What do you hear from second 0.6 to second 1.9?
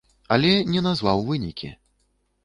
не назваў вынікі.